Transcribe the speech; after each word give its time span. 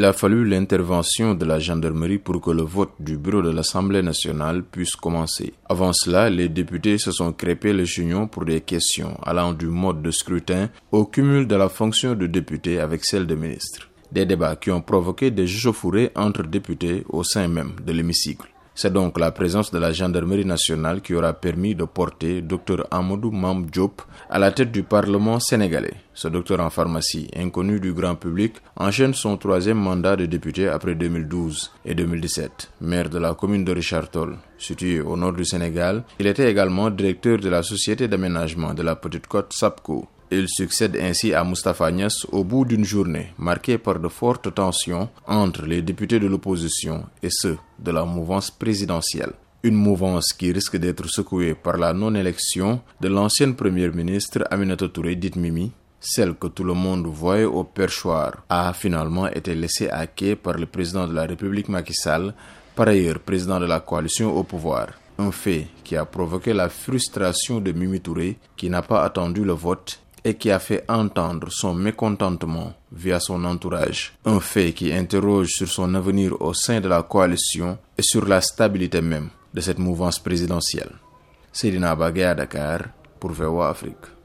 Il 0.00 0.06
a 0.06 0.14
fallu 0.14 0.46
l'intervention 0.46 1.34
de 1.34 1.44
la 1.44 1.58
gendarmerie 1.58 2.16
pour 2.16 2.40
que 2.40 2.50
le 2.50 2.62
vote 2.62 2.92
du 2.98 3.18
bureau 3.18 3.42
de 3.42 3.50
l'Assemblée 3.50 4.00
nationale 4.00 4.62
puisse 4.62 4.96
commencer. 4.96 5.52
Avant 5.68 5.92
cela, 5.92 6.30
les 6.30 6.48
députés 6.48 6.96
se 6.96 7.12
sont 7.12 7.34
crépés 7.34 7.74
le 7.74 7.84
chignon 7.84 8.26
pour 8.26 8.46
des 8.46 8.62
questions 8.62 9.18
allant 9.22 9.52
du 9.52 9.66
mode 9.66 10.00
de 10.00 10.10
scrutin 10.10 10.70
au 10.90 11.04
cumul 11.04 11.46
de 11.46 11.54
la 11.54 11.68
fonction 11.68 12.14
de 12.14 12.26
député 12.26 12.80
avec 12.80 13.04
celle 13.04 13.26
de 13.26 13.34
ministre. 13.34 13.90
Des 14.10 14.24
débats 14.24 14.56
qui 14.56 14.70
ont 14.70 14.80
provoqué 14.80 15.30
des 15.30 15.46
chauffourées 15.46 16.12
entre 16.16 16.44
députés 16.44 17.04
au 17.10 17.22
sein 17.22 17.46
même 17.48 17.72
de 17.84 17.92
l'hémicycle. 17.92 18.48
C'est 18.82 18.94
donc 18.94 19.18
la 19.20 19.30
présence 19.30 19.70
de 19.70 19.78
la 19.78 19.92
gendarmerie 19.92 20.46
nationale 20.46 21.02
qui 21.02 21.12
aura 21.14 21.34
permis 21.34 21.74
de 21.74 21.84
porter 21.84 22.40
Dr 22.40 22.86
Amadou 22.90 23.30
Mam 23.30 23.66
Diop 23.66 24.00
à 24.30 24.38
la 24.38 24.52
tête 24.52 24.72
du 24.72 24.82
Parlement 24.84 25.38
sénégalais. 25.38 25.92
Ce 26.14 26.28
docteur 26.28 26.60
en 26.60 26.70
pharmacie, 26.70 27.28
inconnu 27.36 27.78
du 27.78 27.92
grand 27.92 28.14
public, 28.14 28.54
enchaîne 28.76 29.12
son 29.12 29.36
troisième 29.36 29.76
mandat 29.76 30.16
de 30.16 30.24
député 30.24 30.66
après 30.66 30.94
2012 30.94 31.70
et 31.84 31.94
2017. 31.94 32.70
Maire 32.80 33.10
de 33.10 33.18
la 33.18 33.34
commune 33.34 33.66
de 33.66 33.72
Richard 33.72 34.08
située 34.56 35.02
au 35.02 35.14
nord 35.14 35.34
du 35.34 35.44
Sénégal, 35.44 36.02
il 36.18 36.26
était 36.26 36.50
également 36.50 36.88
directeur 36.88 37.36
de 37.36 37.50
la 37.50 37.62
société 37.62 38.08
d'aménagement 38.08 38.72
de 38.72 38.82
la 38.82 38.96
Petite 38.96 39.26
Côte 39.26 39.52
SAPCO 39.52 40.08
il 40.32 40.48
succède 40.48 40.96
ainsi 41.00 41.34
à 41.34 41.42
Mustafa 41.44 41.90
Nias 41.90 42.24
au 42.30 42.44
bout 42.44 42.64
d'une 42.64 42.84
journée 42.84 43.32
marquée 43.38 43.78
par 43.78 43.98
de 43.98 44.08
fortes 44.08 44.54
tensions 44.54 45.08
entre 45.26 45.66
les 45.66 45.82
députés 45.82 46.20
de 46.20 46.28
l'opposition 46.28 47.04
et 47.22 47.30
ceux 47.30 47.58
de 47.78 47.90
la 47.90 48.04
mouvance 48.04 48.50
présidentielle. 48.50 49.32
Une 49.62 49.74
mouvance 49.74 50.32
qui 50.32 50.52
risque 50.52 50.76
d'être 50.76 51.06
secouée 51.08 51.54
par 51.54 51.76
la 51.76 51.92
non-élection 51.92 52.80
de 53.00 53.08
l'ancienne 53.08 53.56
première 53.56 53.92
ministre 53.94 54.44
Aminata 54.50 54.88
Touré 54.88 55.16
dite 55.16 55.36
Mimi, 55.36 55.72
celle 55.98 56.34
que 56.34 56.46
tout 56.46 56.64
le 56.64 56.72
monde 56.74 57.06
voyait 57.06 57.44
au 57.44 57.64
perchoir, 57.64 58.42
a 58.48 58.72
finalement 58.72 59.26
été 59.28 59.54
laissée 59.54 59.90
à 59.90 60.06
quai 60.06 60.36
par 60.36 60.54
le 60.54 60.66
président 60.66 61.06
de 61.06 61.12
la 61.12 61.26
République 61.26 61.68
Macky 61.68 61.92
Sall, 61.92 62.32
par 62.74 62.88
ailleurs 62.88 63.18
président 63.18 63.60
de 63.60 63.66
la 63.66 63.80
coalition 63.80 64.34
au 64.34 64.44
pouvoir. 64.44 64.88
Un 65.18 65.30
fait 65.32 65.66
qui 65.84 65.96
a 65.96 66.06
provoqué 66.06 66.54
la 66.54 66.70
frustration 66.70 67.60
de 67.60 67.72
Mimi 67.72 68.00
Touré, 68.00 68.38
qui 68.56 68.70
n'a 68.70 68.80
pas 68.80 69.02
attendu 69.04 69.44
le 69.44 69.52
vote 69.52 70.00
et 70.24 70.34
qui 70.34 70.50
a 70.50 70.58
fait 70.58 70.84
entendre 70.88 71.48
son 71.50 71.74
mécontentement 71.74 72.74
via 72.92 73.20
son 73.20 73.44
entourage. 73.44 74.12
Un 74.24 74.40
fait 74.40 74.72
qui 74.72 74.92
interroge 74.92 75.48
sur 75.48 75.68
son 75.68 75.94
avenir 75.94 76.40
au 76.40 76.52
sein 76.54 76.80
de 76.80 76.88
la 76.88 77.02
coalition 77.02 77.78
et 77.96 78.02
sur 78.02 78.26
la 78.26 78.40
stabilité 78.40 79.00
même 79.00 79.28
de 79.54 79.60
cette 79.60 79.78
mouvance 79.78 80.18
présidentielle. 80.18 80.92
Bagay 81.98 82.24
à 82.24 82.34
Dakar 82.34 82.80
pour 83.18 83.32
VOA 83.32 83.70
Afrique. 83.70 84.10